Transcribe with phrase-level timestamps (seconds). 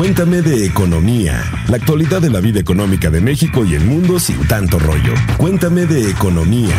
[0.00, 4.48] Cuéntame de economía, la actualidad de la vida económica de México y el mundo sin
[4.48, 5.12] tanto rollo.
[5.36, 6.74] Cuéntame de economía.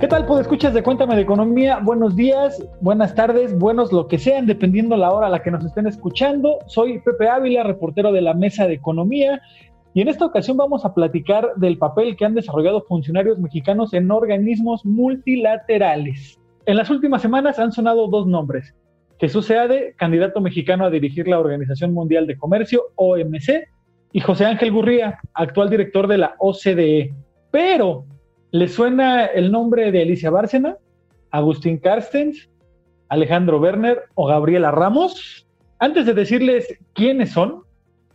[0.00, 1.80] ¿Qué tal, pues escuchas de Cuéntame de Economía?
[1.80, 5.66] Buenos días, buenas tardes, buenos lo que sean, dependiendo la hora a la que nos
[5.66, 6.56] estén escuchando.
[6.66, 9.42] Soy Pepe Ávila, reportero de la Mesa de Economía,
[9.92, 14.10] y en esta ocasión vamos a platicar del papel que han desarrollado funcionarios mexicanos en
[14.10, 16.40] organismos multilaterales.
[16.64, 18.74] En las últimas semanas han sonado dos nombres.
[19.20, 23.68] Jesús Seade, candidato mexicano a dirigir la Organización Mundial de Comercio, OMC,
[24.12, 27.14] y José Ángel Gurría, actual director de la OCDE.
[27.50, 28.06] Pero
[28.52, 30.76] ¿Le suena el nombre de Alicia Bárcena,
[31.30, 32.48] Agustín Carstens,
[33.08, 35.46] Alejandro Werner o Gabriela Ramos?
[35.78, 37.62] Antes de decirles quiénes son,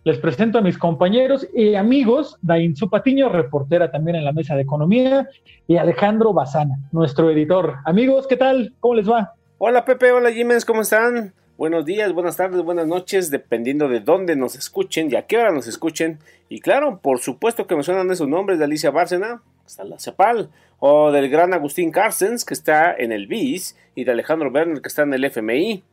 [0.03, 4.63] les presento a mis compañeros y amigos, Dain Patiño, reportera también en la mesa de
[4.63, 5.29] economía,
[5.69, 7.75] y Alejandro Bazana, nuestro editor.
[7.85, 8.73] Amigos, ¿qué tal?
[8.81, 9.35] ¿Cómo les va?
[9.57, 11.33] Hola Pepe, hola Jiménez, ¿cómo están?
[11.57, 15.53] Buenos días, buenas tardes, buenas noches, dependiendo de dónde nos escuchen y a qué hora
[15.53, 16.19] nos escuchen.
[16.49, 19.91] Y claro, por supuesto que me suenan esos nombres de Alicia Bárcena, que está en
[19.91, 20.49] la CEPAL,
[20.79, 24.89] o del gran Agustín Carstens, que está en el BIS, y de Alejandro Werner, que
[24.89, 25.85] está en el FMI.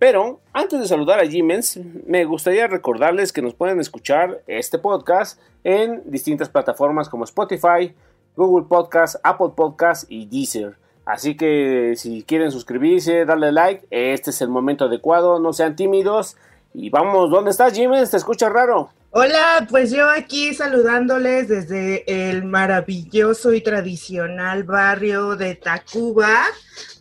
[0.00, 1.78] Pero antes de saludar a Jimens,
[2.08, 7.94] me gustaría recordarles que nos pueden escuchar este podcast en distintas plataformas como Spotify,
[8.34, 10.76] Google Podcast, Apple Podcast y Deezer.
[11.06, 16.36] Así que si quieren suscribirse, darle like, este es el momento adecuado, no sean tímidos.
[16.74, 18.10] Y vamos, ¿dónde estás, Jiménez?
[18.10, 18.90] Te escucha raro.
[19.12, 26.42] Hola, pues yo aquí saludándoles desde el maravilloso y tradicional barrio de Tacuba.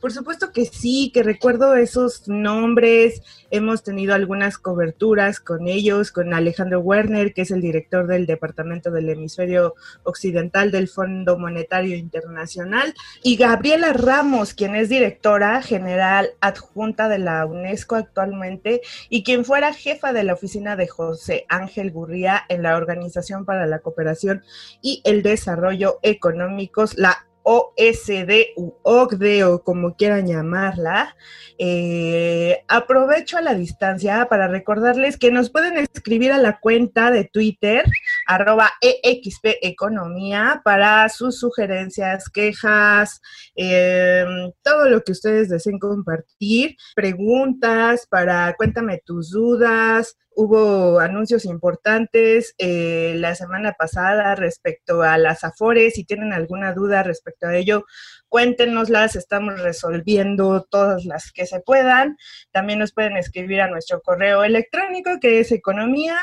[0.06, 3.24] Por supuesto que sí, que recuerdo esos nombres.
[3.50, 8.92] Hemos tenido algunas coberturas con ellos, con Alejandro Werner, que es el director del Departamento
[8.92, 17.10] del Hemisferio Occidental del Fondo Monetario Internacional, y Gabriela Ramos, quien es directora general adjunta
[17.10, 22.44] de la UNESCO actualmente y quien fuera jefa de la oficina de José Ángel Gurría
[22.48, 24.44] en la Organización para la Cooperación
[24.84, 31.16] y el Desarrollo Económicos, la OSD u OCDE o como quieran llamarla,
[31.60, 37.26] eh, aprovecho a la distancia para recordarles que nos pueden escribir a la cuenta de
[37.26, 37.86] Twitter,
[38.26, 43.22] arroba EXP Economía, para sus sugerencias, quejas,
[43.56, 52.54] em, todo lo que ustedes deseen compartir, preguntas, para cuéntame tus dudas, hubo anuncios importantes
[52.58, 55.96] eh, la semana pasada respecto a las Afores.
[55.96, 57.86] Si tienen alguna duda respecto a ello,
[58.30, 59.16] cuéntenoslas.
[59.16, 62.18] Estamos resolviendo todas las que se puedan.
[62.52, 66.18] También nos pueden escribir a nuestro correo electrónico que es economía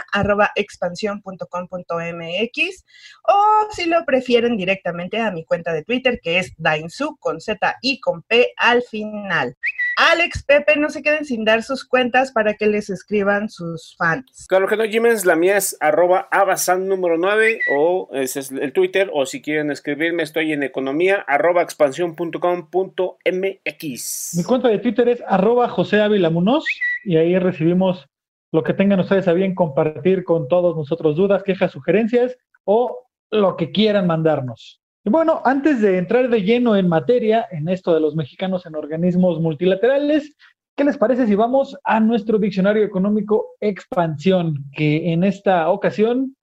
[3.29, 7.77] o si lo prefieren directamente a mi cuenta de Twitter que es Dainsu con Z
[7.81, 9.57] y con P al final.
[9.97, 14.47] Alex, Pepe, no se queden sin dar sus cuentas para que les escriban sus fans.
[14.49, 18.73] Claro que no, Jiménez, la mía es arroba abasan número 9 o ese es el
[18.73, 24.35] Twitter o si quieren escribirme estoy en economía arroba expansión.com.mx.
[24.37, 26.65] Mi cuenta de Twitter es arroba José Ávila Munoz
[27.05, 28.09] y ahí recibimos
[28.53, 33.57] lo que tengan ustedes a bien compartir con todos nosotros, dudas, quejas, sugerencias o lo
[33.57, 34.82] que quieran mandarnos.
[35.05, 39.41] Bueno, antes de entrar de lleno en materia, en esto de los mexicanos en organismos
[39.41, 40.37] multilaterales,
[40.77, 46.37] ¿qué les parece si vamos a nuestro diccionario económico Expansión, que en esta ocasión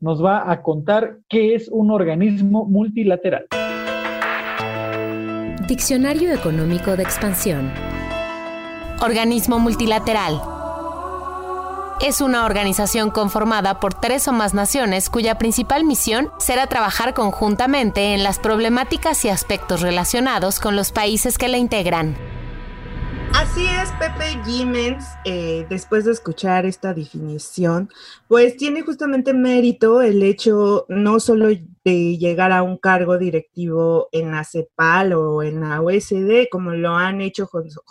[0.00, 3.46] nos va a contar qué es un organismo multilateral?
[5.68, 7.70] Diccionario Económico de Expansión.
[9.00, 10.59] Organismo multilateral
[12.00, 18.14] es una organización conformada por tres o más naciones cuya principal misión será trabajar conjuntamente
[18.14, 22.16] en las problemáticas y aspectos relacionados con los países que la integran.
[23.34, 27.88] Así es, Pepe Jiménez, eh, después de escuchar esta definición,
[28.26, 31.48] pues tiene justamente mérito el hecho no solo
[31.84, 36.94] de llegar a un cargo directivo en la CEPAL o en la OSD, como lo
[36.96, 37.48] han hecho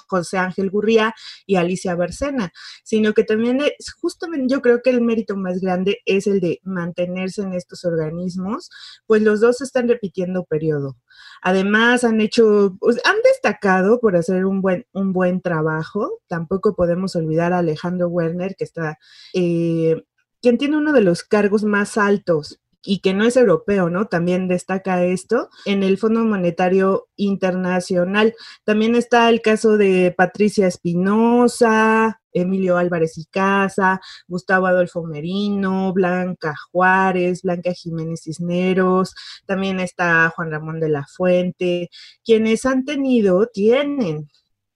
[0.07, 1.13] José Ángel Gurría
[1.45, 2.51] y Alicia Barcena,
[2.83, 6.59] sino que también es justamente yo creo que el mérito más grande es el de
[6.63, 8.69] mantenerse en estos organismos,
[9.07, 10.97] pues los dos están repitiendo periodo.
[11.41, 16.21] Además, han hecho, pues, han destacado por hacer un buen, un buen trabajo.
[16.27, 18.97] Tampoco podemos olvidar a Alejandro Werner, que está,
[19.33, 20.03] eh,
[20.41, 24.05] quien tiene uno de los cargos más altos y que no es europeo, ¿no?
[24.05, 28.35] También destaca esto en el Fondo Monetario Internacional.
[28.63, 36.53] También está el caso de Patricia Espinosa, Emilio Álvarez y Casa, Gustavo Adolfo Merino, Blanca
[36.71, 39.15] Juárez, Blanca Jiménez Cisneros,
[39.45, 41.89] también está Juan Ramón de la Fuente,
[42.23, 44.29] quienes han tenido, tienen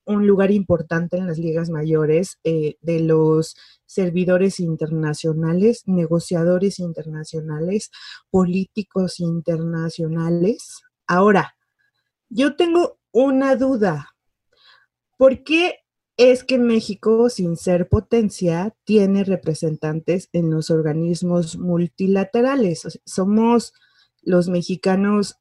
[0.05, 3.55] un lugar importante en las ligas mayores eh, de los
[3.85, 7.91] servidores internacionales, negociadores internacionales,
[8.29, 10.81] políticos internacionales.
[11.07, 11.55] Ahora,
[12.29, 14.09] yo tengo una duda.
[15.17, 15.75] ¿Por qué
[16.17, 22.99] es que México, sin ser potencia, tiene representantes en los organismos multilaterales?
[23.05, 23.73] somos
[24.21, 25.35] los mexicanos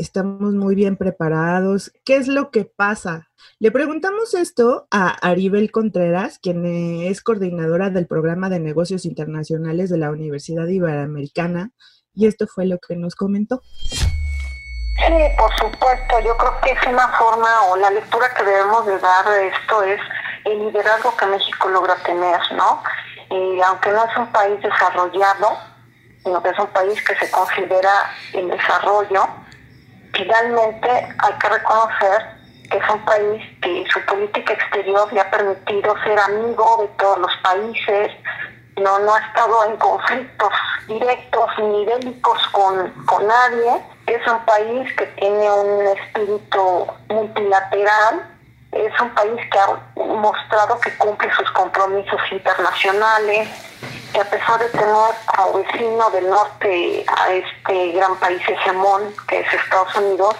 [0.00, 1.92] estamos muy bien preparados.
[2.04, 3.28] ¿Qué es lo que pasa?
[3.58, 9.98] Le preguntamos esto a Aribel Contreras, quien es coordinadora del programa de negocios internacionales de
[9.98, 11.70] la Universidad Iberoamericana,
[12.14, 13.60] y esto fue lo que nos comentó.
[14.96, 18.98] Sí, por supuesto, yo creo que es una forma o la lectura que debemos de
[18.98, 20.00] dar de esto es
[20.46, 22.82] el liderazgo que México logra tener, ¿no?
[23.30, 25.58] Y aunque no es un país desarrollado,
[26.24, 27.92] sino que es un país que se considera
[28.32, 29.26] en desarrollo,
[30.12, 32.40] finalmente hay que reconocer
[32.70, 37.18] que es un país que su política exterior le ha permitido ser amigo de todos
[37.18, 38.12] los países,
[38.76, 40.52] no, no ha estado en conflictos
[40.86, 48.26] directos ni bélicos con, con nadie, es un país que tiene un espíritu multilateral,
[48.72, 53.48] es un país que ha mostrado que cumple sus compromisos internacionales,
[54.12, 59.40] que a pesar de tener como vecino del norte a este gran país hegemón que
[59.40, 60.36] es Estados Unidos,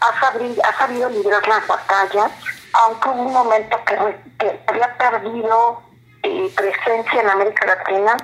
[0.00, 2.30] ha sabido, ha sabido librar las batallas,
[2.72, 5.82] aunque hubo un momento que, había perdido
[6.22, 8.16] eh, presencia en América Latina,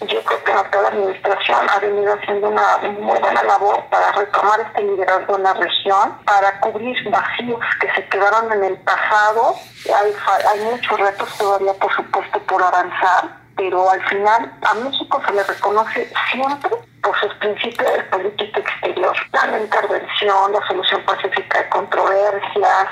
[0.00, 0.52] yo creo que
[0.82, 5.54] la administración ha venido haciendo una muy buena labor para retomar este liderazgo en la
[5.54, 9.54] región, para cubrir vacíos que se quedaron en el pasado.
[9.94, 10.12] Hay,
[10.50, 15.44] hay muchos retos todavía, por supuesto, por avanzar pero al final a México se le
[15.44, 16.70] reconoce siempre
[17.02, 22.88] por sus principios de política exterior, la intervención, la solución pacífica de controversias,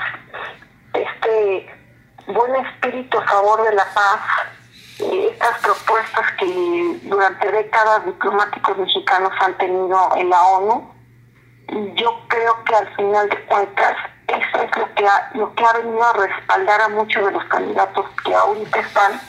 [0.93, 1.73] este
[2.27, 4.21] buen espíritu a favor de la paz,
[4.99, 10.93] estas propuestas que durante décadas diplomáticos mexicanos han tenido en la ONU,
[11.95, 13.97] yo creo que al final de cuentas
[14.27, 17.43] eso es lo que ha, lo que ha venido a respaldar a muchos de los
[17.45, 19.19] candidatos que ahorita están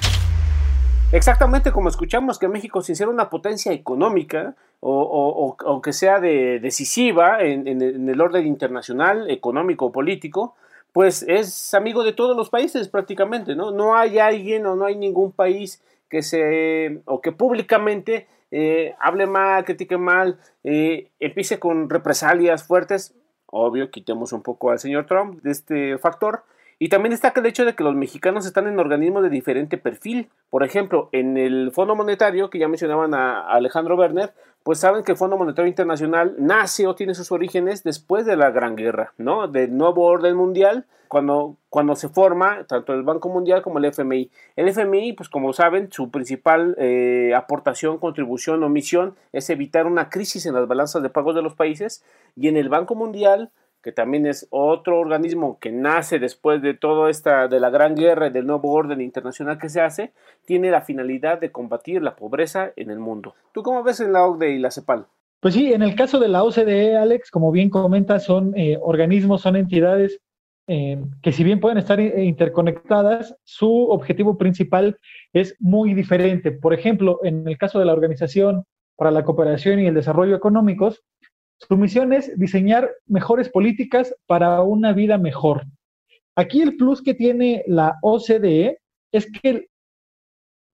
[1.13, 7.43] Exactamente como escuchamos que México, sin ser una potencia económica o, que sea de, decisiva
[7.43, 10.55] en, el orden internacional, económico o político,
[10.93, 13.73] pues es amigo de todos los países prácticamente, ¿no?
[13.73, 19.27] No hay alguien o no hay ningún país que se, o que públicamente eh, hable
[19.27, 23.15] mal, critique mal, eh, empiece con represalias fuertes.
[23.47, 26.45] Obvio, quitemos un poco al señor Trump de este factor,
[26.83, 30.31] y también destaca el hecho de que los mexicanos están en organismos de diferente perfil.
[30.51, 34.35] Por ejemplo, en el Fondo Monetario, que ya mencionaban a Alejandro Werner,
[34.65, 38.51] pues saben que el Fondo Monetario Internacional nace o tiene sus orígenes después de la
[38.51, 39.47] Gran Guerra, ¿no?
[39.47, 44.33] Del nuevo orden mundial, cuando, cuando se forma tanto el Banco Mundial como el FMI.
[44.57, 50.11] El FMI, pues como saben, su principal eh, aportación, contribución o misión es evitar una
[50.11, 52.05] crisis en las balanzas de pagos de los países
[52.35, 53.53] y en el Banco Mundial
[53.83, 58.29] que también es otro organismo que nace después de toda esta, de la gran guerra
[58.29, 60.13] y del nuevo orden internacional que se hace,
[60.45, 63.35] tiene la finalidad de combatir la pobreza en el mundo.
[63.53, 65.07] ¿Tú cómo ves en la OCDE y la CEPAL?
[65.41, 69.43] Pues sí, en el caso de la OCDE, Alex, como bien comentas, son eh, organismos,
[69.43, 70.21] son entidades
[70.69, 74.99] eh, que si bien pueden estar eh, interconectadas, su objetivo principal
[75.33, 76.53] es muy diferente.
[76.53, 78.65] Por ejemplo, en el caso de la Organización
[78.97, 81.03] para la Cooperación y el Desarrollo Económicos,
[81.69, 85.65] su misión es diseñar mejores políticas para una vida mejor.
[86.37, 88.79] Aquí el plus que tiene la OCDE
[89.13, 89.69] es que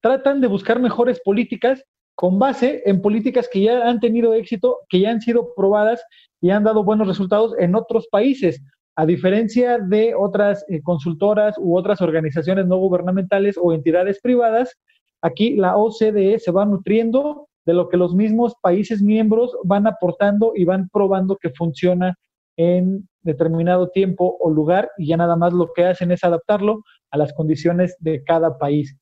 [0.00, 5.00] tratan de buscar mejores políticas con base en políticas que ya han tenido éxito, que
[5.00, 6.02] ya han sido probadas
[6.40, 8.62] y han dado buenos resultados en otros países,
[8.97, 14.76] a diferencia de otras eh, consultoras u otras organizaciones no gubernamentales o entidades privadas.
[15.23, 20.52] Aquí la OCDE se va nutriendo de lo que los mismos países miembros van aportando
[20.54, 22.16] y van probando que funciona
[22.56, 27.18] en determinado tiempo o lugar y ya nada más lo que hacen es adaptarlo a
[27.18, 28.96] las condiciones de cada país.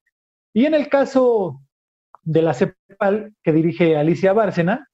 [0.53, 1.61] Y en el caso
[2.25, 4.89] de la CEPAL que dirige Alicia Bárcena,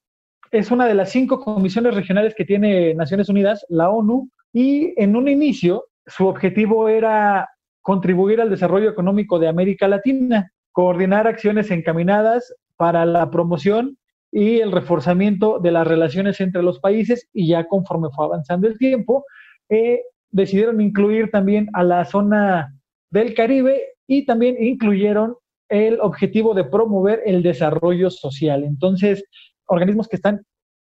[0.50, 5.16] es una de las cinco comisiones regionales que tiene Naciones Unidas, la ONU, y en
[5.16, 7.48] un inicio su objetivo era
[7.80, 13.98] contribuir al desarrollo económico de América Latina, coordinar acciones encaminadas para la promoción
[14.30, 18.78] y el reforzamiento de las relaciones entre los países y ya conforme fue avanzando el
[18.78, 19.24] tiempo,
[19.68, 20.00] eh,
[20.30, 22.74] decidieron incluir también a la zona
[23.10, 25.36] del Caribe y también incluyeron
[25.68, 28.64] el objetivo de promover el desarrollo social.
[28.64, 29.24] Entonces,
[29.66, 30.42] organismos que están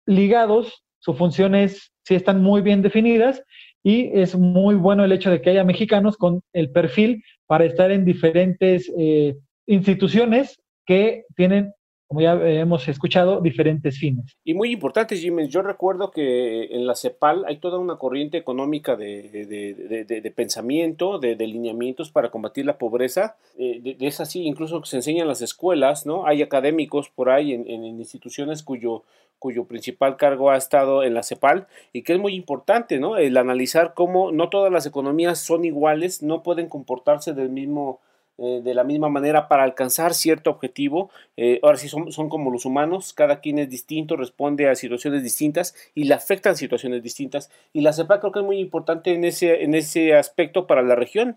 [0.07, 3.43] ligados, sus funciones sí están muy bien definidas
[3.83, 7.91] y es muy bueno el hecho de que haya mexicanos con el perfil para estar
[7.91, 10.59] en diferentes eh, instituciones
[10.89, 11.75] que tienen
[12.07, 14.39] como ya hemos escuchado, diferentes fines.
[14.43, 18.97] Y muy importante, Jiménez, yo recuerdo que en la CEPAL hay toda una corriente económica
[18.97, 23.37] de, pensamiento, de, lineamientos para combatir la pobreza.
[23.59, 26.27] Eh, es así, incluso se enseña en las escuelas, ¿no?
[26.27, 29.05] Hay académicos por ahí en, en instituciones cuyo,
[29.39, 33.19] cuyo principal cargo ha estado en la CEPAL y que es muy importante, ¿no?
[33.19, 38.01] El analizar cómo no todas las economías son iguales, no pueden comportarse del mismo
[38.39, 41.11] eh, de la misma manera para alcanzar cierto objetivo.
[41.37, 45.25] Eh, ahora sí son, son, como los humanos, cada quien es distinto, responde a situaciones
[45.25, 47.51] distintas y le afectan situaciones distintas.
[47.73, 50.95] Y la CEPA creo que es muy importante en ese, en ese aspecto para la
[50.95, 51.37] región.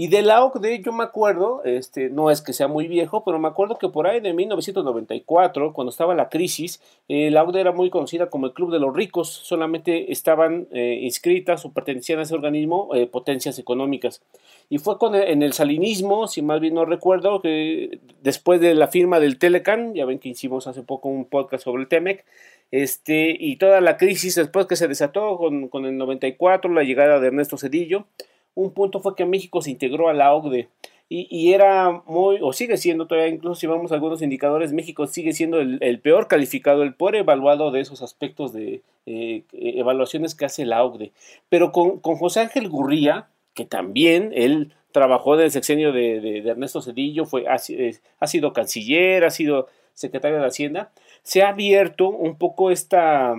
[0.00, 0.48] Y de la
[0.80, 4.06] yo me acuerdo, este, no es que sea muy viejo, pero me acuerdo que por
[4.06, 8.52] ahí de 1994, cuando estaba la crisis, eh, la OCDE era muy conocida como el
[8.52, 13.58] Club de los Ricos, solamente estaban eh, inscritas o pertenecían a ese organismo eh, potencias
[13.58, 14.22] económicas.
[14.70, 18.86] Y fue con en el salinismo, si más bien no recuerdo, que después de la
[18.86, 22.24] firma del Telecan, ya ven que hicimos hace poco un podcast sobre el Temec,
[22.70, 27.18] este, y toda la crisis después que se desató con, con el 94, la llegada
[27.18, 28.06] de Ernesto Cedillo,
[28.58, 30.68] un punto fue que México se integró a la OCDE.
[31.10, 35.32] Y, era muy, o sigue siendo todavía, incluso si vamos a algunos indicadores, México sigue
[35.32, 40.66] siendo el, peor calificado, el peor evaluado de esos aspectos de eh, evaluaciones que hace
[40.66, 41.12] la OCDE.
[41.48, 47.24] Pero con, José Ángel Gurría, que también él trabajó en el sexenio de, Ernesto Cedillo,
[47.24, 50.90] fue, ha sido canciller, ha sido secretario de Hacienda,
[51.22, 53.34] se ha abierto un poco esta,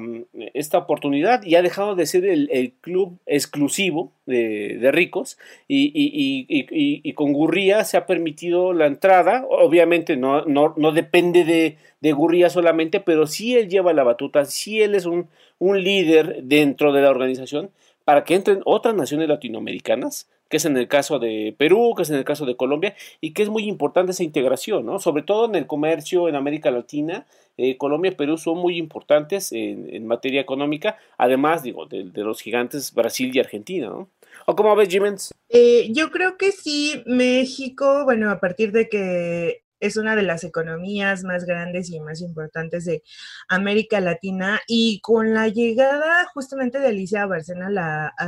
[0.54, 5.38] esta oportunidad y ha dejado de ser el, club exclusivo de, ricos
[5.68, 12.12] y, con Gurría se ha permitido la entrada, obviamente no, no, no depende de, de,
[12.12, 16.92] Gurría solamente, pero sí él lleva la batuta, sí él es un, un líder dentro
[16.92, 17.72] de la organización
[18.04, 22.10] para que entren otras naciones latinoamericanas que es en el caso de Perú, que es
[22.10, 25.00] en el caso de Colombia, y que es muy importante esa integración, ¿no?
[25.00, 27.26] Sobre todo en el comercio en América Latina,
[27.58, 32.94] eh, Colombia y Perú son muy importantes en, materia económica, además, digo, de, los gigantes
[32.94, 34.10] Brasil y Argentina, ¿no?
[34.46, 35.34] ¿O cómo ves, Jimens?
[35.50, 40.44] Eh, yo creo que sí, México, bueno, a partir de que es una de las
[40.44, 43.04] economías más grandes y más importantes de
[43.48, 44.60] América Latina.
[44.68, 47.70] Y con la llegada justamente de Alicia Barcena a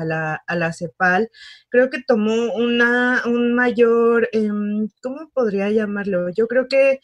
[0.03, 1.29] la, a la, CEPAL,
[1.69, 6.29] creo que tomó una, un mayor, em, ¿cómo podría llamarlo?
[6.29, 6.99] Yo creo que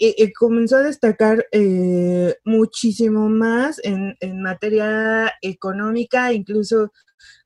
[0.00, 6.92] eh, eh, comenzó a destacar eh, muchísimo más en, en, materia económica, incluso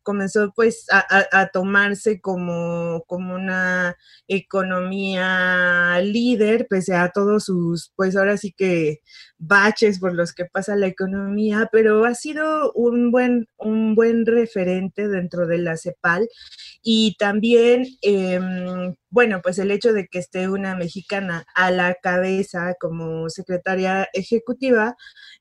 [0.03, 3.97] comenzó pues a, tomarse como, como, una
[4.29, 9.01] economía líder, pese a todos sus, pues ahora sí que
[9.39, 15.09] baches por los que pasa la economía, pero ha sido un buen, un buen referente
[15.09, 16.29] dentro de la CEPAL.
[16.83, 22.75] Y también, em, bueno, pues el hecho de que esté una mexicana a la cabeza
[22.81, 24.97] como secretaria ejecutiva,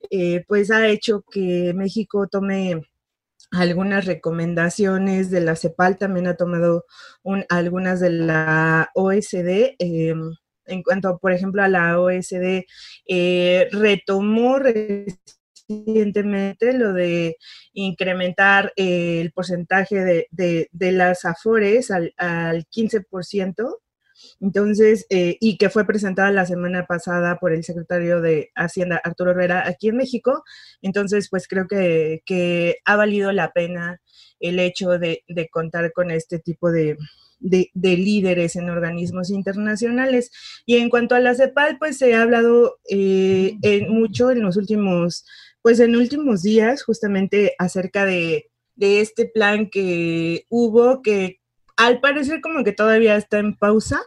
[0.09, 2.81] eh, pues ha hecho que México tome
[3.51, 6.85] algunas recomendaciones de la CEPAL, también ha tomado
[7.49, 9.75] algunas de la OSD.
[9.79, 10.33] Em,
[10.65, 12.65] en cuanto, por ejemplo, a la OSD,
[13.07, 17.37] eh, retomó recientemente lo de
[17.73, 23.79] incrementar el porcentaje de, las AFORES al, al 15%.
[24.39, 29.31] Entonces, eh, y que fue presentada la semana pasada por el secretario de Hacienda, Arturo
[29.31, 30.43] Herrera, aquí en México.
[30.81, 34.01] Entonces, pues creo que, que ha valido la pena
[34.39, 36.97] el hecho de, de contar con este tipo de,
[37.41, 40.31] de, líderes en organismos internacionales.
[40.65, 43.57] Y en cuanto a la CEPAL, pues se ha hablado eh,
[43.89, 45.25] mucho en los últimos,
[45.61, 51.40] pues en últimos días, justamente acerca de, de este plan que hubo, que
[51.77, 54.01] al parecer como que todavía está en pausa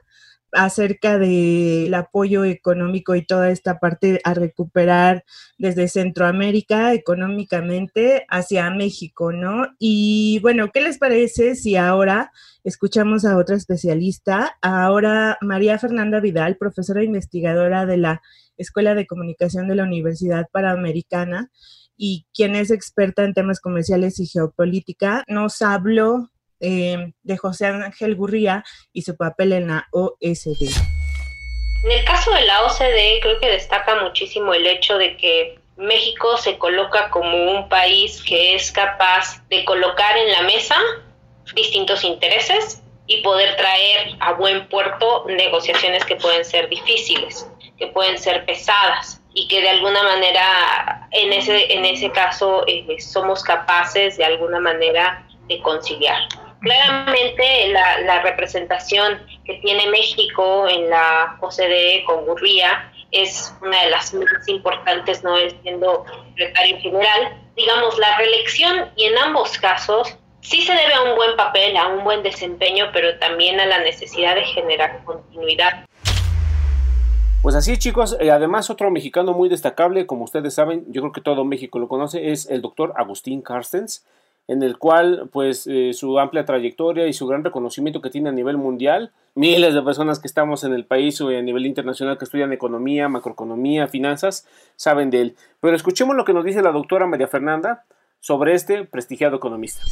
[0.55, 5.25] acerca del apoyo económico y toda esta parte a recuperar
[5.59, 9.67] desde Centroamérica económicamente hacia México, ¿no?
[9.79, 14.57] Y bueno, ¿qué les parece si ahora escuchamos a otra especialista?
[14.63, 18.23] Ahora María Fernanda Vidal, profesora investigadora de la
[18.57, 21.51] Escuela de Comunicación de la Universidad Panamericana
[21.97, 26.31] y quien es experta en temas comerciales y geopolítica, nos habló
[26.61, 30.71] eh, de José Ángel Gurría y su papel en la OSD.
[31.85, 36.37] En el caso de la OCDE creo que destaca muchísimo el hecho de que México
[36.37, 40.77] se coloca como un país que es capaz de colocar en la mesa
[41.55, 47.47] distintos intereses y poder traer a buen puerto negociaciones que pueden ser difíciles,
[47.77, 52.97] que pueden ser pesadas y que de alguna manera en ese, en ese caso eh,
[53.01, 56.29] somos capaces de alguna manera de conciliar.
[56.65, 64.15] Claramente la, representación que tiene México en la OCDE con Gurría es una de las
[64.15, 67.39] más importantes, no es siendo secretario general.
[67.55, 71.89] Digamos, la reelección y en ambos casos sí se debe a un buen papel, a
[71.89, 75.85] un buen desempeño, pero también a la necesidad de generar continuidad.
[77.43, 81.21] Pues así chicos, eh, además otro mexicano muy destacable, como ustedes saben, yo creo que
[81.21, 84.07] todo México lo conoce, es el doctor Agustín Carstens,
[84.47, 88.33] en el cual pues eh, su amplia trayectoria y su gran reconocimiento que tiene a
[88.33, 92.25] nivel mundial, miles de personas que estamos en el país o a nivel internacional que
[92.25, 94.47] estudian economía, macroeconomía, finanzas,
[94.77, 95.37] saben de él.
[95.61, 97.85] Pero escuchemos lo que nos dice la doctora María Fernanda
[98.21, 99.83] sobre este prestigiado economista.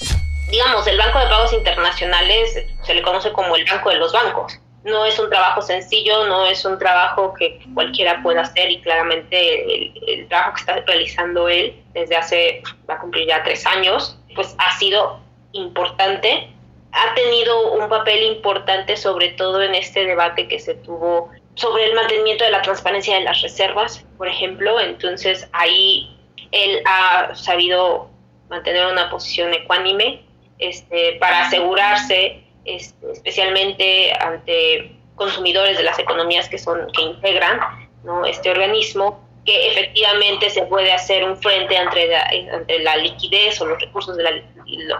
[0.50, 4.60] Digamos, el Banco de Pagos Internacionales se le conoce como el Banco de los Bancos
[4.84, 9.92] no es un trabajo sencillo, no es un trabajo que cualquiera pueda hacer y claramente
[10.12, 14.54] el, trabajo que está realizando él desde hace, va a cumplir ya tres años, pues
[14.58, 15.20] ha sido
[15.52, 16.48] importante,
[16.92, 21.94] ha tenido un papel importante sobre todo en este debate que se tuvo sobre el
[21.94, 26.16] mantenimiento de la transparencia de las reservas, por ejemplo, entonces ahí
[26.50, 28.08] él ha sabido
[28.48, 30.22] mantener una posición ecuánime
[30.58, 37.60] este, para asegurarse especialmente ante consumidores de las economías que son que integran
[38.04, 38.24] ¿no?
[38.24, 43.66] este organismo que efectivamente se puede hacer un frente entre la, entre la liquidez o
[43.66, 44.30] los recursos de la,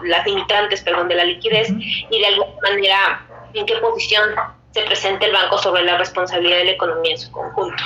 [0.03, 4.31] las limitantes perdón de la liquidez y de alguna manera en qué posición
[4.71, 7.83] se presenta el banco sobre la responsabilidad de la economía en su conjunto.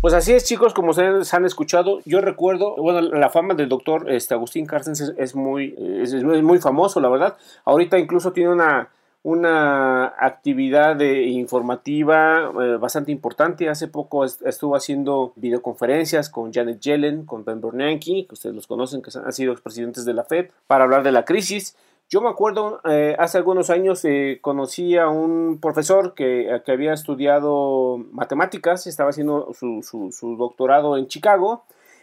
[0.00, 4.10] Pues así es, chicos, como ustedes han escuchado, yo recuerdo, bueno, la fama del doctor
[4.10, 7.36] este, Agustín Carstens es, muy, es, muy famoso, la verdad.
[7.66, 8.88] Ahorita incluso tiene una,
[9.22, 13.68] una actividad informativa eh, bastante importante.
[13.68, 19.02] Hace poco estuvo haciendo videoconferencias con Janet Yellen, con Ben Bernanke, que ustedes los conocen,
[19.02, 21.76] que han sido expresidentes de la Fed, para hablar de la crisis.
[22.08, 26.92] Yo me acuerdo, eh, hace algunos años eh, conocí a un profesor que, que, había
[26.92, 31.62] estudiado matemáticas, estaba haciendo su, su, doctorado en Chicago,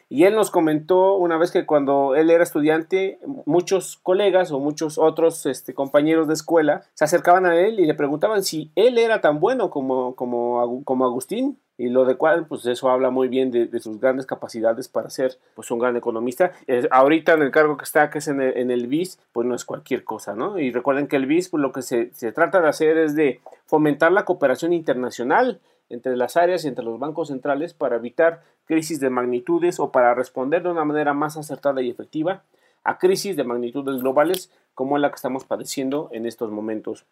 [0.10, 4.98] y él nos comentó una vez que cuando él era estudiante, muchos colegas o muchos
[4.98, 9.20] otros este, compañeros de escuela se acercaban a él y le preguntaban si él era
[9.20, 13.52] tan bueno como, como, como Agustín y lo de cual pues eso habla muy bien
[13.52, 16.54] de, sus grandes capacidades para ser pues un gran economista.
[16.90, 19.66] Ahorita en el cargo que está que es en el, en BIS pues no es
[19.66, 22.98] cualquier cosa no y recuerden que el BIS pues lo que se trata de hacer
[22.98, 27.96] es de fomentar la cooperación internacional entre las áreas y entre los bancos centrales para
[27.96, 32.44] evitar crisis de magnitudes o para responder de una manera más acertada y efectiva
[32.84, 37.06] a crisis de magnitudes globales como la que estamos padeciendo en estos momentos.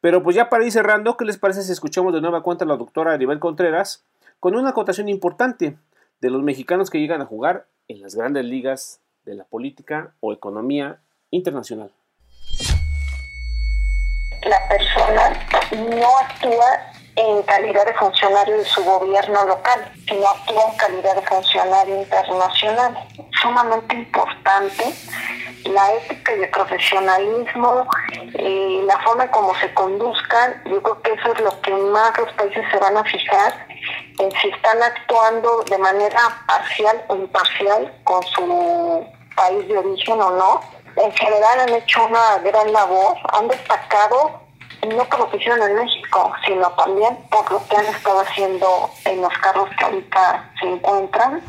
[0.00, 2.68] Pero pues ya para ir cerrando, ¿qué les parece si escuchamos de nueva cuenta a
[2.68, 4.04] la doctora Aribel Contreras
[4.38, 5.76] con una acotación importante
[6.20, 10.32] de los mexicanos que llegan a jugar en las grandes ligas de la política o
[10.32, 11.90] economía internacional?
[14.44, 15.32] La persona
[15.72, 21.22] no actúa en calidad de funcionario de su gobierno local, sino actúa en calidad de
[21.22, 22.96] funcionario internacional.
[23.42, 24.84] Sumamente importante
[25.64, 27.86] la ética y el profesionalismo,
[28.38, 32.32] y la forma como se conduzcan, yo creo que eso es lo que más los
[32.34, 33.66] países se van a fijar
[34.18, 39.04] en si están actuando de manera parcial o imparcial con su
[39.34, 40.60] país de origen o no.
[40.96, 44.47] En general han hecho una gran labor, han destacado
[44.86, 48.66] no por lo que hicieron en México, sino también por lo que han estado haciendo
[49.04, 51.40] en los carros que ahorita se encuentran.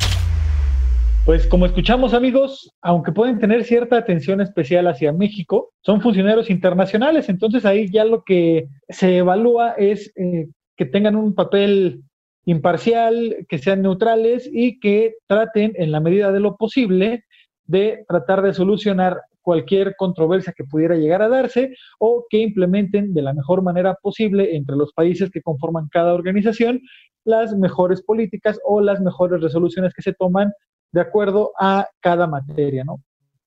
[1.24, 7.28] Pues como escuchamos amigos, aunque pueden tener cierta atención especial hacia México, son funcionarios internacionales,
[7.28, 12.02] entonces ahí ya lo que se evalúa es eh, que tengan un papel
[12.46, 17.24] imparcial, que sean neutrales y que traten en la medida de lo posible
[17.64, 23.20] de tratar de solucionar cualquier controversia que pudiera llegar a darse o que implementen de
[23.20, 26.80] la mejor manera posible entre los países que conforman cada organización
[27.24, 30.52] las mejores políticas o las mejores resoluciones que se toman
[30.92, 33.02] de acuerdo a cada materia, ¿no?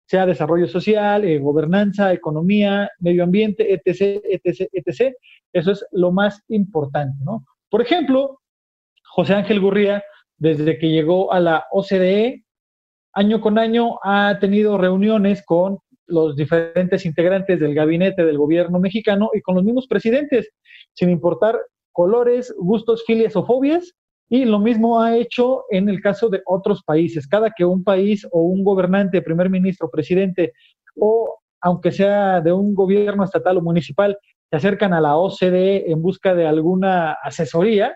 [0.06, 5.16] Sea desarrollo social, eh, gobernanza, economía, medio ambiente, etc., etc., etc.
[5.54, 7.46] Eso es lo más importante, ¿no?
[7.70, 8.42] Por ejemplo,
[9.06, 10.04] José Ángel Gurría,
[10.38, 12.44] desde que llegó a la OCDE,
[13.14, 19.30] año con año ha tenido reuniones con los diferentes integrantes del gabinete del gobierno mexicano
[19.34, 20.50] y con los mismos presidentes,
[20.94, 21.60] sin importar
[21.92, 23.94] colores, gustos, filias o fobias,
[24.30, 27.28] y lo mismo ha hecho en el caso de otros países.
[27.28, 30.54] Cada que un país o un gobernante, primer ministro, presidente,
[31.00, 34.18] o aunque sea de un gobierno estatal o municipal,
[34.50, 37.96] se acercan a la OCDE en busca de alguna asesoría,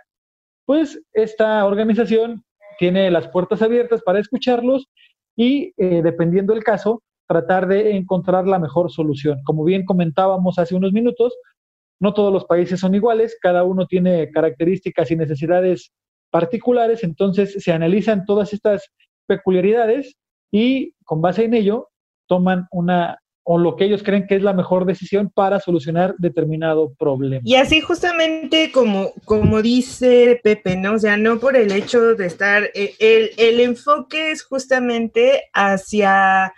[0.65, 2.43] pues esta organización
[2.77, 4.87] tiene las puertas abiertas para escucharlos
[5.35, 9.39] y, eh, dependiendo del caso, tratar de encontrar la mejor solución.
[9.43, 11.33] Como bien comentábamos hace unos minutos,
[11.99, 15.91] no todos los países son iguales, cada uno tiene características y necesidades
[16.29, 18.91] particulares, entonces se analizan todas estas
[19.27, 20.15] peculiaridades
[20.51, 21.89] y con base en ello
[22.27, 26.93] toman una o lo que ellos creen que es la mejor decisión para solucionar determinado
[26.99, 27.41] problema.
[27.45, 30.95] Y así justamente como, como dice Pepe, ¿no?
[30.95, 36.53] O sea, no por el hecho de estar, eh, el, el enfoque es justamente hacia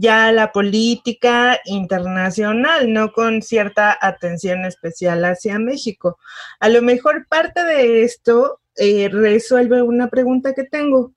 [0.00, 6.18] ya la política internacional, no con cierta atención especial hacia México.
[6.60, 11.14] A lo mejor parte de esto eh, resuelve una pregunta que tengo.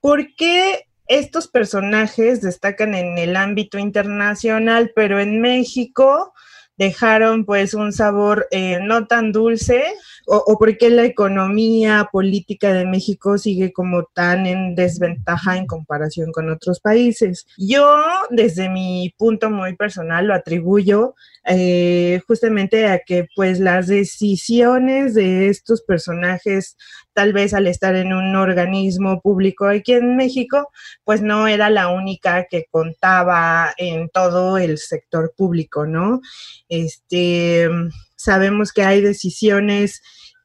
[0.00, 6.32] ¿Por qué estos personajes destacan en el ámbito internacional, pero en México
[6.76, 9.82] dejaron pues un sabor eh, no tan dulce
[10.26, 15.66] o, o por qué la economía política de México sigue como tan en desventaja en
[15.66, 17.46] comparación con otros países.
[17.56, 17.96] Yo
[18.30, 21.14] desde mi punto muy personal lo atribuyo
[21.48, 26.76] eh, justamente a que pues las decisiones de estos personajes,
[27.16, 30.68] tal vez al estar en un organismo público aquí en México,
[31.02, 36.20] pues no era la única que contaba en todo el sector público, ¿no?
[36.68, 37.70] Este,
[38.16, 40.02] sabemos que hay decisiones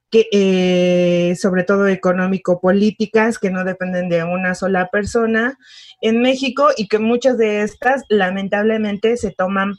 [0.10, 5.57] que, eh, sobre todo económico-políticas, que no dependen de una sola persona
[5.99, 9.75] en México y que muchas de estas lamentablemente se toman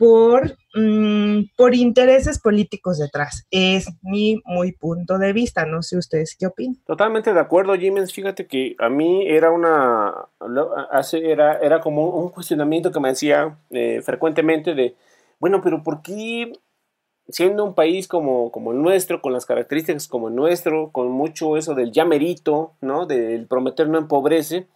[0.00, 3.46] por, mm, por intereses políticos detrás.
[3.50, 5.66] Es mi muy punto de vista.
[5.66, 6.80] No sé ustedes qué opinan.
[6.86, 8.10] Totalmente de acuerdo, Jiménez.
[8.10, 10.14] Fíjate que a mí era una
[10.90, 14.96] hace, era, era como un cuestionamiento que me hacía eh, frecuentemente de,
[15.38, 16.50] bueno, pero ¿por qué
[17.28, 21.58] siendo un país como, como el nuestro, con las características como el nuestro, con mucho
[21.58, 23.04] eso del ya merito, ¿no?
[23.04, 24.66] Del prometer no empobrece,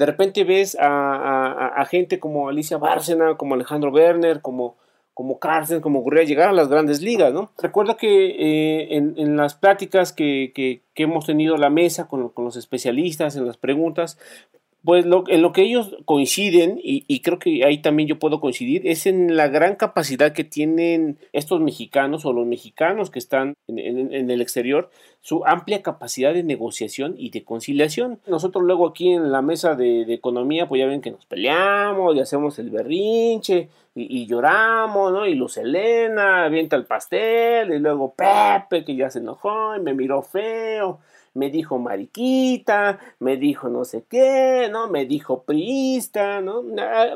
[0.00, 4.78] de repente ves a, gente como Alicia Bárcena, como Alejandro Werner, como,
[5.12, 7.50] como como Gurria llegar a las grandes ligas, ¿no?
[7.58, 12.56] Recuerdo que eh, en, las pláticas que, que, hemos tenido a la mesa con, los
[12.56, 14.18] especialistas, en las preguntas,
[14.84, 18.86] pues lo, en lo que ellos coinciden, y, creo que ahí también yo puedo coincidir,
[18.86, 24.30] es en la gran capacidad que tienen estos mexicanos o los mexicanos que están en,
[24.30, 24.90] el exterior,
[25.20, 28.20] su amplia capacidad de negociación y de conciliación.
[28.26, 32.20] Nosotros luego aquí en la mesa de, economía, pues ya ven que nos peleamos y
[32.20, 35.26] hacemos el berrinche y, lloramos, ¿no?
[35.26, 39.92] Y Luz Elena avienta el pastel y luego Pepe que ya se enojó y me
[39.92, 41.00] miró feo
[41.34, 44.88] me dijo mariquita, me dijo no sé qué, ¿no?
[44.88, 46.64] Me dijo priista, ¿no?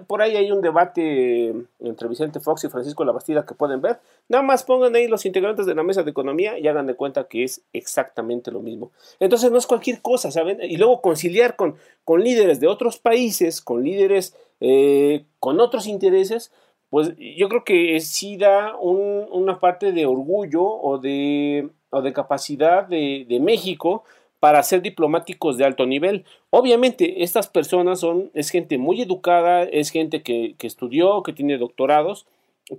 [0.07, 3.98] Por ahí hay un debate entre Vicente Fox y Francisco Labastida que pueden ver.
[4.29, 7.24] Nada más pongan ahí los integrantes de la mesa de economía y hagan de cuenta
[7.24, 8.92] que es exactamente lo mismo.
[9.20, 10.59] Entonces no es cualquier cosa, ¿saben?
[10.62, 16.53] Y luego conciliar con, con líderes de otros países, con líderes eh, con otros intereses,
[16.88, 21.68] pues yo creo que sí da una parte de orgullo o de
[22.02, 24.04] de capacidad de, México
[24.40, 26.24] para ser diplomáticos de alto nivel.
[26.50, 32.26] Obviamente, estas personas son, es gente muy educada, es gente que, estudió, que tiene doctorados,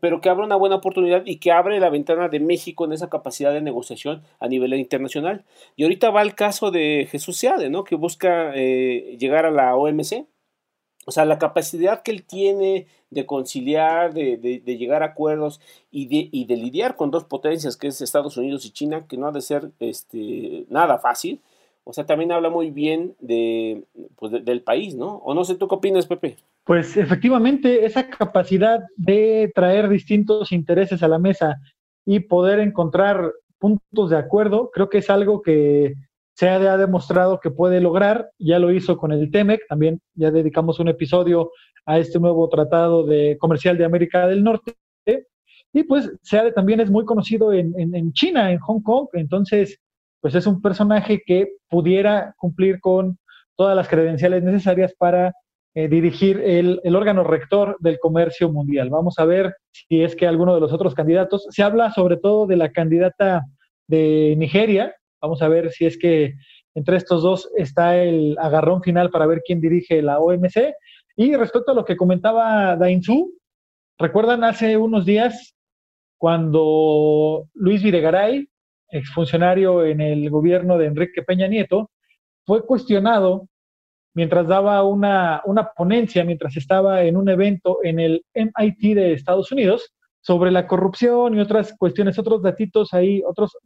[0.01, 3.09] pero que abre una buena oportunidad y que abre la ventana de México en esa
[3.09, 5.43] capacidad de negociación a nivel internacional.
[5.75, 7.83] Y ahorita va el caso de Jesús Seade, ¿no?
[7.83, 10.25] que busca eh, llegar a la OMC.
[11.05, 16.07] O sea, la capacidad que él tiene de conciliar, de, de, llegar a acuerdos y
[16.07, 19.27] de, y de, lidiar con dos potencias, que es Estados Unidos y China, que no
[19.27, 21.39] ha de ser este, nada fácil.
[21.83, 23.83] O sea, también habla muy bien de,
[24.15, 25.17] pues del país, ¿no?
[25.17, 26.37] O no sé, ¿tú qué opinas, Pepe?
[26.63, 31.61] Pues efectivamente, esa capacidad de traer distintos intereses a la mesa
[32.03, 35.93] y poder encontrar puntos de acuerdo, creo que es algo que
[36.35, 40.79] se ha demostrado que puede lograr, ya lo hizo con el TEMEC, también ya dedicamos
[40.79, 41.51] un episodio
[41.85, 44.75] a este nuevo tratado de comercial de América del Norte,
[45.73, 49.77] y pues SEADE también es muy conocido en, China, en Hong Kong, entonces
[50.21, 53.17] pues es un personaje que pudiera cumplir con
[53.57, 55.33] todas las credenciales necesarias para
[55.73, 58.89] eh, dirigir el, órgano rector del comercio mundial.
[58.89, 62.47] Vamos a ver si es que alguno de los otros candidatos, se habla sobre todo
[62.47, 63.43] de la candidata
[63.87, 66.35] de Nigeria, Vamos a ver si es que
[66.75, 70.75] entre estos dos está el agarrón final para ver quién dirige la OMC.
[71.15, 73.33] Y respecto a lo que comentaba Dainzú,
[73.97, 75.55] ¿recuerdan hace unos días
[76.19, 78.47] cuando Luis Videgaray,
[78.89, 81.89] exfuncionario en el gobierno de Enrique Peña Nieto,
[82.45, 83.47] fue cuestionado
[84.13, 89.51] mientras daba una, una ponencia, mientras estaba en un evento en el MIT de Estados
[89.51, 93.57] Unidos, sobre la corrupción y otras cuestiones, otros datitos ahí, otros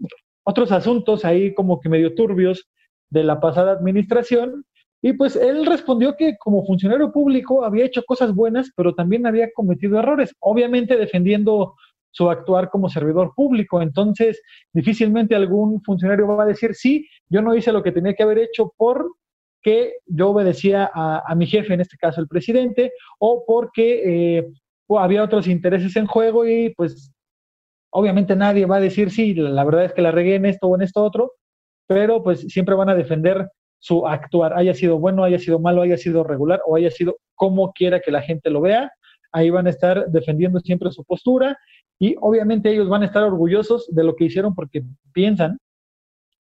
[0.50, 2.68] otros asuntos ahí como que medio turbios
[3.10, 4.66] de la pasada administración
[5.02, 9.48] Y pues él respondió que como funcionario público había hecho cosas buenas, pero también había
[9.54, 11.76] cometido errores, obviamente defendiendo
[12.12, 13.82] su actuar como servidor público.
[13.82, 14.42] Entonces,
[14.74, 18.40] difícilmente algún funcionario va a decir, sí, yo no hice lo que tenía que haber
[18.40, 24.48] hecho porque yo obedecía a, mi jefe, en este caso el presidente, o porque eh,
[24.98, 27.12] había otros intereses en juego y pues
[27.92, 30.76] obviamente nadie va a decir, sí, la verdad es que la regué en esto o
[30.76, 31.34] en esto otro,
[31.88, 33.50] pero pues siempre van a defender
[33.80, 37.72] su actuar, haya sido bueno, haya sido malo, haya sido regular o haya sido como
[37.72, 38.92] quiera que la gente lo vea.
[39.32, 41.58] Ahí van a estar defendiendo siempre su postura
[41.98, 45.58] y obviamente ellos van a estar orgullosos de lo que hicieron porque piensan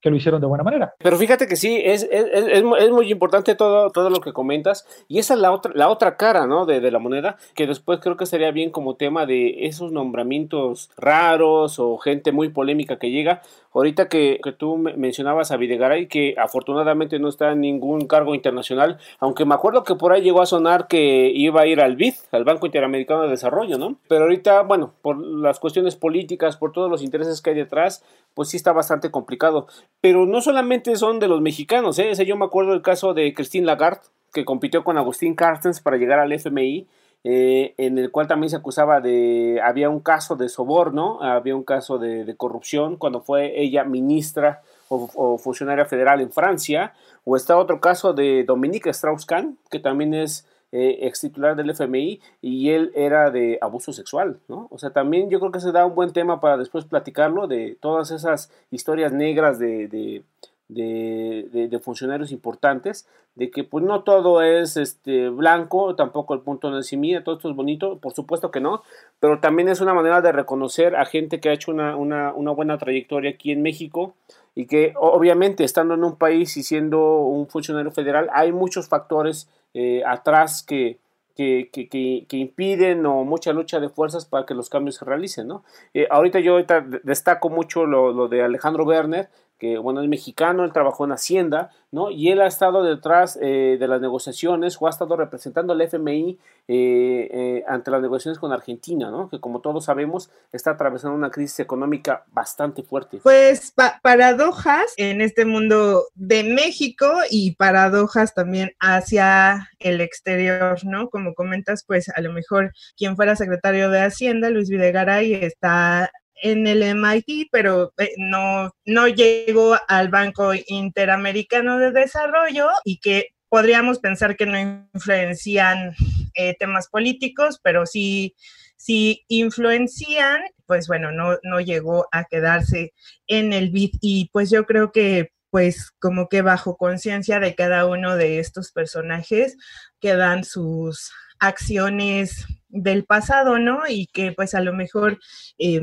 [0.01, 0.93] que lo hicieron de buena manera.
[0.97, 4.87] Pero fíjate que sí, es, es, es, es, muy importante todo, todo lo que comentas,
[5.07, 6.65] y esa es la otra, la otra cara, ¿no?
[6.65, 10.89] De, de, la moneda, que después creo que sería bien como tema de esos nombramientos
[10.97, 13.41] raros o gente muy polémica que llega.
[13.71, 18.97] Ahorita que, que tú mencionabas a Videgaray, que afortunadamente no está en ningún cargo internacional,
[19.19, 22.15] aunque me acuerdo que por ahí llegó a sonar que iba a ir al BID,
[22.31, 23.97] al Banco Interamericano de Desarrollo, ¿no?
[24.07, 28.49] Pero ahorita, bueno, por las cuestiones políticas, por todos los intereses que hay detrás, pues
[28.49, 29.67] sí está bastante complicado
[30.01, 32.13] pero no solamente son de los mexicanos, ¿eh?
[32.25, 34.01] yo me acuerdo del caso de Christine Lagarde,
[34.33, 36.87] que compitió con Agustín Carstens para llegar al FMI,
[37.25, 41.63] eh, en el cual también se acusaba de, había un caso de soborno, había un
[41.63, 46.93] caso de, corrupción cuando fue ella ministra o, funcionaria federal en Francia,
[47.25, 52.21] o está otro caso de Dominique Strauss-Kahn, que también es eh, ex titular del FMI
[52.41, 54.67] y él era de abuso sexual, ¿no?
[54.69, 57.75] O sea, también yo creo que se da un buen tema para después platicarlo de
[57.79, 60.23] todas esas historias negras de, de,
[60.69, 66.77] de, funcionarios importantes, de que pues no todo es este blanco, tampoco el punto de
[66.77, 68.83] encimilla, todo esto es bonito, por supuesto que no,
[69.19, 72.51] pero también es una manera de reconocer a gente que ha hecho una, una, una
[72.51, 74.13] buena trayectoria aquí en México
[74.53, 79.49] y que obviamente estando en un país y siendo un funcionario federal hay muchos factores
[79.73, 80.99] eh, atrás que,
[81.35, 81.87] que, que,
[82.27, 85.47] que, impiden o mucha lucha de fuerzas para que los cambios se realicen.
[85.47, 85.63] ¿no?
[85.93, 89.29] Eh, ahorita yo ahorita destaco mucho lo, lo de Alejandro Werner,
[89.59, 92.11] que bueno, es mexicano, él trabajó en Hacienda, ¿no?
[92.11, 96.39] Y él ha estado detrás eh, de las negociaciones o ha estado representando al FMI
[96.67, 99.27] eh, eh, ante las negociaciones con Argentina, ¿no?
[99.29, 103.19] Que como todos sabemos está atravesando una crisis económica bastante fuerte.
[103.21, 111.09] Pues paradojas en este mundo de México y paradojas también hacia el exterior, ¿no?
[111.09, 116.67] Como comentas, pues a lo mejor quien fuera secretario de Hacienda, Luis Videgaray, está en
[116.67, 123.99] el MIT, pero eh, no, no llegó al Banco Interamericano de Desarrollo y que podríamos
[123.99, 125.93] pensar que no influencian
[126.35, 128.35] eh, temas políticos, pero sí,
[128.77, 132.93] sí influencian, pues bueno, no, no llegó a quedarse
[133.27, 137.87] en el BID y pues yo creo que pues como que bajo conciencia de cada
[137.87, 139.57] uno de estos personajes
[139.99, 143.81] quedan sus acciones del pasado, ¿no?
[143.87, 145.19] Y que pues a lo mejor
[145.57, 145.81] eh,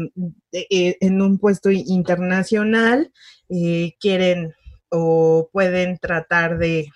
[0.52, 3.12] en un puesto internacional
[3.48, 4.54] eh, quieren
[4.88, 6.88] o pueden tratar de,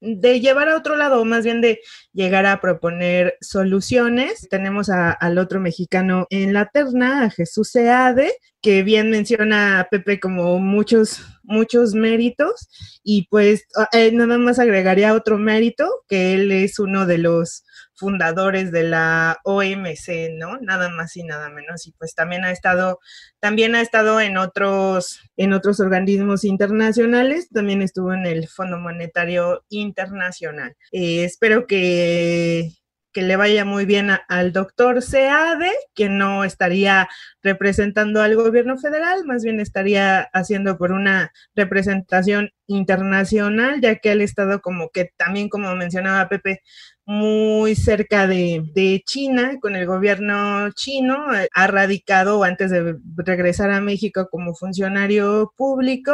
[0.00, 1.80] de llevar a otro lado, más bien de
[2.12, 4.48] llegar a proponer soluciones.
[4.48, 10.18] Tenemos al otro mexicano en la terna, a Jesús Seade, que bien menciona a Pepe
[10.18, 12.68] como muchos, muchos méritos,
[13.02, 17.64] y pues eh, nada más agregaría otro mérito, que él es uno de los
[17.96, 20.58] fundadores de la OMC, ¿no?
[20.58, 21.86] Nada más y nada menos.
[21.86, 23.00] Y pues también ha estado,
[23.40, 29.64] también ha estado en otros, en otros organismos internacionales, también estuvo en el Fondo Monetario
[29.68, 30.76] Internacional.
[30.92, 32.72] Eh, espero que
[33.16, 37.08] que le vaya muy bien al doctor Seade, que no estaría
[37.42, 44.20] representando al gobierno federal, más bien estaría haciendo por una representación internacional, ya que él
[44.20, 46.60] estado como que también, como mencionaba Pepe,
[47.06, 53.80] muy cerca de, China, con el gobierno chino, eh, ha radicado antes de regresar a
[53.80, 56.12] México como funcionario público,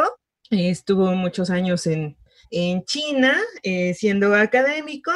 [0.49, 2.15] estuvo muchos años en,
[2.85, 5.11] China eh, siendo académico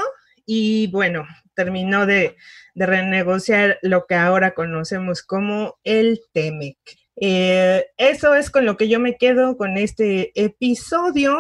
[0.45, 1.23] y bueno,
[1.57, 2.37] terminó de,
[2.75, 6.77] renegociar lo que ahora conocemos como el TEMEC.
[7.19, 11.39] Eh, eso es con lo que yo me quedo con este episodio.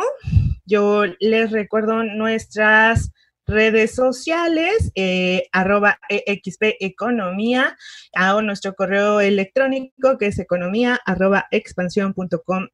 [0.65, 3.11] Yo les recuerdo nuestras
[3.45, 7.77] redes sociales, eh, arroba EXP Economía,
[8.13, 12.67] a nuestro correo electrónico que es economía arroba expansión.com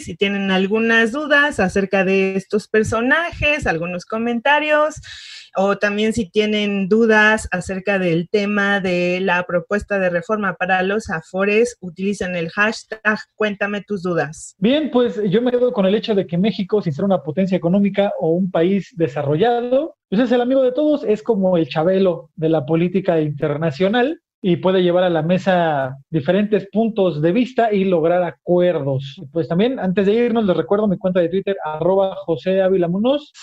[0.00, 4.96] Si tienen algunas dudas acerca de estos personajes, algunos comentarios,
[5.56, 11.10] o también si tienen dudas acerca del tema de la propuesta de reforma para los
[11.10, 14.54] afores, utilicen el hashtag Cuéntame tus dudas.
[14.58, 17.56] Bien, pues yo me quedo con el hecho de que México, sin ser una potencia
[17.56, 22.30] económica o un país desarrollado, pues es el amigo de todos, es como el chabelo
[22.36, 27.84] de la política internacional y puede llevar a la mesa diferentes puntos de vista y
[27.84, 29.18] lograr acuerdos.
[29.32, 32.90] Pues también, antes de irnos, les recuerdo mi cuenta de Twitter, arroba José Ávila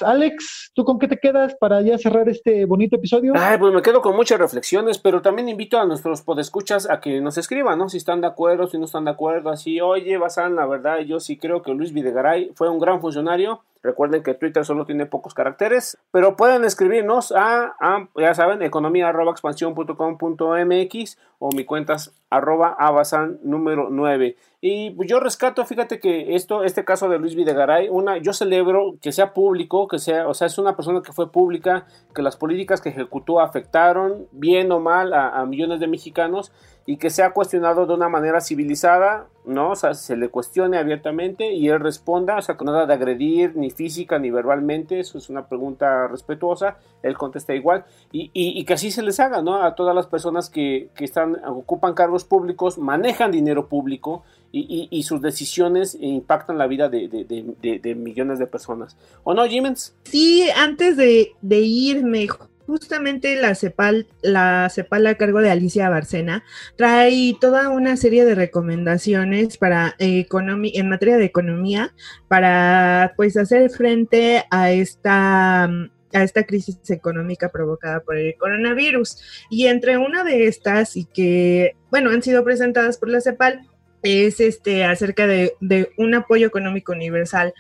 [0.01, 3.33] Alex, ¿tú con qué te quedas para ya cerrar este bonito episodio?
[3.35, 7.19] Ay, pues me quedo con muchas reflexiones, pero también invito a nuestros podescuchas a que
[7.19, 7.89] nos escriban, ¿no?
[7.89, 11.19] Si están de acuerdo, si no están de acuerdo, así, oye, Basan, la verdad, yo
[11.19, 15.33] sí creo que Luis Videgaray fue un gran funcionario, Recuerden que Twitter solo tiene pocos
[15.33, 17.73] caracteres, pero pueden escribirnos a,
[18.15, 24.37] ya saben, economía.expansión.com.mx o mi cuentas arroba abasan número 9.
[24.61, 29.11] Y yo rescato, fíjate que esto, este caso de Luis Videgaray, una, yo celebro que
[29.11, 32.81] sea público, que sea, o sea, es una persona que fue pública, que las políticas
[32.81, 36.51] que ejecutó afectaron bien o mal a millones de mexicanos
[36.85, 39.71] y que sea cuestionado de una manera civilizada, ¿no?
[39.71, 43.55] O sea, se le cuestione abiertamente y él responda, o sea, con nada de agredir
[43.55, 48.73] ni física ni verbalmente, eso es una pregunta respetuosa, él contesta igual y, y, que
[48.73, 49.61] así se les haga, ¿no?
[49.63, 55.03] A todas las personas que, que están, ocupan cargos públicos, manejan dinero público y, y,
[55.03, 58.97] sus decisiones impactan la vida de, de, de, de, millones de personas.
[59.23, 59.95] ¿O no, Jimens?
[60.03, 62.27] Sí, antes de, irme,
[62.71, 66.45] justamente la CEPAL, la CEPAL a cargo de Alicia Barcena,
[66.77, 71.93] trae toda una serie de recomendaciones para en materia de economía
[72.29, 75.65] para pues hacer frente a esta
[76.13, 79.17] a esta crisis económica provocada por el coronavirus.
[79.49, 83.67] Y entre una de estas, y que, bueno, han sido presentadas por la CEPAL,
[84.03, 85.53] es este acerca de,
[85.97, 87.53] un apoyo económico universal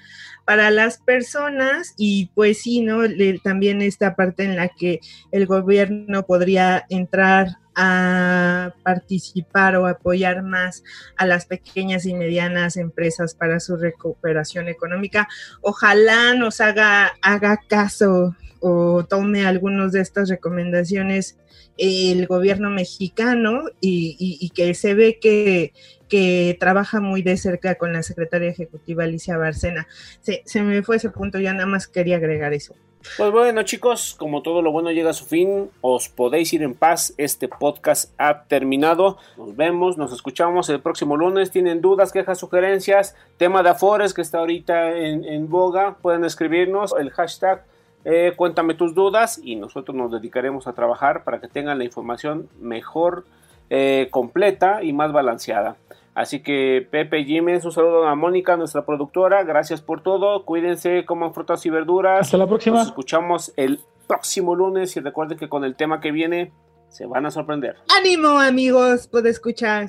[0.45, 3.01] para las personas y pues sí, ¿no?
[3.43, 4.99] también esta parte en la que
[5.31, 10.83] el gobierno podría entrar a participar o apoyar más
[11.15, 15.27] a las pequeñas y medianas empresas para su recuperación económica.
[15.61, 21.37] Ojalá nos haga, haga caso o tome algunas de estas recomendaciones
[21.77, 25.73] el gobierno mexicano y que se ve que
[26.11, 29.87] que trabaja muy de cerca con la secretaria ejecutiva Alicia Barcena.
[30.19, 32.75] Se, se me fue ese punto, ya nada más quería agregar eso.
[33.17, 36.75] Pues bueno chicos, como todo lo bueno llega a su fin, os podéis ir en
[36.75, 42.37] paz, este podcast ha terminado, nos vemos, nos escuchamos el próximo lunes, tienen dudas, quejas,
[42.37, 47.63] sugerencias, tema de Afores que está ahorita en, boga, pueden escribirnos el hashtag
[48.05, 52.49] eh, cuéntame tus dudas y nosotros nos dedicaremos a trabajar para que tengan la información
[52.59, 53.25] mejor,
[53.69, 55.77] eh, completa y más balanceada.
[56.13, 59.43] Así que Pepe Jiménez, un saludo a Mónica, nuestra productora.
[59.43, 60.43] Gracias por todo.
[60.43, 62.21] Cuídense, coman frutas y verduras.
[62.21, 62.79] Hasta la próxima.
[62.79, 66.51] Nos escuchamos el próximo lunes y recuerden que con el tema que viene
[66.89, 67.77] se van a sorprender.
[67.97, 69.87] Ánimo, amigos, puede escuchar.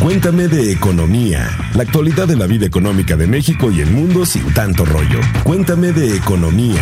[0.00, 4.52] Cuéntame de economía, la actualidad de la vida económica de México y el mundo sin
[4.54, 5.20] tanto rollo.
[5.44, 6.80] Cuéntame de economía.